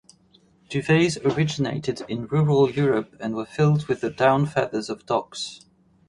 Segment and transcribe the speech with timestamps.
[0.67, 5.63] Duvets originated in rural Europe and were filled with the down feathers of ducks.